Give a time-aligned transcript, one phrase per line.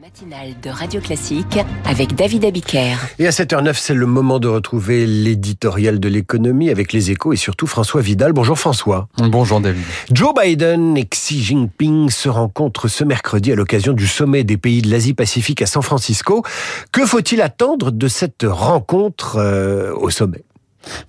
[0.00, 2.96] matinale de Radio Classique avec David Abiker.
[3.18, 7.36] Et à 7h09, c'est le moment de retrouver l'éditorial de l'économie avec les échos et
[7.36, 8.32] surtout François Vidal.
[8.32, 9.08] Bonjour François.
[9.18, 9.82] Bonjour David.
[10.12, 14.82] Joe Biden et Xi Jinping se rencontrent ce mercredi à l'occasion du sommet des pays
[14.82, 16.44] de l'Asie-Pacifique à San Francisco.
[16.92, 20.44] Que faut-il attendre de cette rencontre euh, au sommet?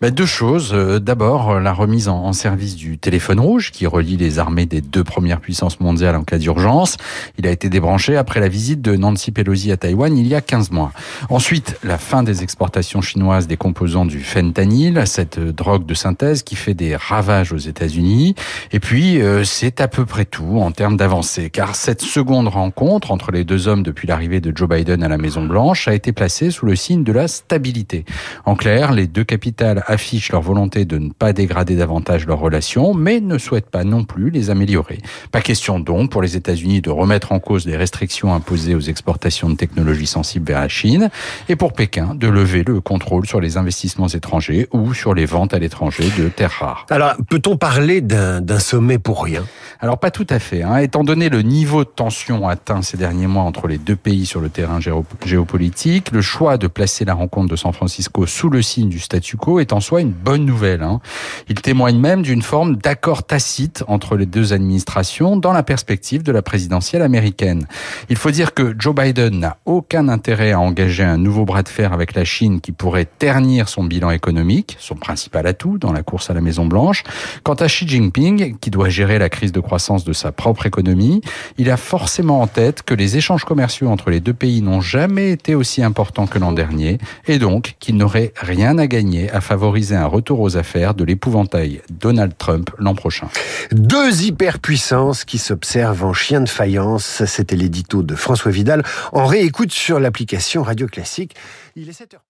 [0.02, 0.72] Bah, deux choses.
[0.74, 4.82] Euh, d'abord, euh, la remise en, service du téléphone rouge qui relie les armées des
[4.82, 6.98] deux premières puissances mondiales en cas d'urgence.
[7.38, 10.42] Il a été débranché après la visite de Nancy Pelosi à Taïwan il y a
[10.42, 10.92] 15 mois.
[11.30, 16.56] Ensuite, la fin des exportations chinoises des composants du fentanyl, cette drogue de synthèse qui
[16.56, 18.36] fait des ravages aux États-Unis.
[18.72, 23.12] Et puis, euh, c'est à peu près tout en termes d'avancée, car cette seconde rencontre
[23.12, 26.12] entre les deux hommes depuis l'arrivée de Joe Biden à la Maison Blanche a été
[26.12, 28.06] placée sous le signe de la stabilité.
[28.46, 32.94] En clair, les deux capitales affichent leur volonté de ne pas dégrader davantage leurs relations,
[32.94, 35.00] mais ne souhaitent pas non plus les améliorer.
[35.32, 39.50] Pas question donc pour les États-Unis de remettre en cause les restrictions imposées aux exportations
[39.50, 41.10] de technologies sensibles vers la Chine,
[41.48, 45.54] et pour Pékin de lever le contrôle sur les investissements étrangers ou sur les ventes
[45.54, 46.86] à l'étranger de terres rares.
[46.90, 49.46] Alors, peut-on parler d'un sommet pour rien?
[49.82, 50.62] Alors, pas tout à fait.
[50.62, 50.80] Hein.
[50.80, 54.42] Étant donné le niveau de tension atteint ces derniers mois entre les deux pays sur
[54.42, 54.80] le terrain
[55.26, 59.38] géopolitique, le choix de placer la rencontre de San Francisco sous le signe du statu
[59.38, 60.84] quo est en soi une bonne nouvelle.
[60.84, 61.00] Hein.
[61.48, 66.34] Il témoigne même d'une forme d'accord tacite entre les deux administrations dans la perspective de
[66.34, 67.66] la présidentielle américaine.
[68.10, 71.70] Il faut dire que Joe Biden n'a aucun intérêt à engager un nouveau bras de
[71.70, 76.04] fer avec la Chine qui pourrait ternir son bilan économique, son principal atout dans la
[76.04, 77.04] course à la Maison Blanche.
[77.44, 81.22] Quant à Xi Jinping, qui doit gérer la crise de de sa propre économie,
[81.58, 85.32] il a forcément en tête que les échanges commerciaux entre les deux pays n'ont jamais
[85.32, 89.96] été aussi importants que l'an dernier et donc qu'il n'aurait rien à gagner à favoriser
[89.96, 93.30] un retour aux affaires de l'épouvantail Donald Trump l'an prochain.
[93.72, 97.24] Deux hyperpuissances qui s'observent en chien de faïence.
[97.26, 98.84] C'était l'édito de François Vidal.
[99.12, 101.36] En réécoute sur l'application Radio Classique.
[101.76, 102.29] Il est 7h.